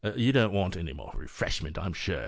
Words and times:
Porter. 0.03 0.17
"You 0.19 0.31
don't 0.31 0.51
want 0.51 0.75
any 0.77 0.93
more 0.93 1.13
refreshment, 1.15 1.77
I'm 1.77 1.93
sure." 1.93 2.19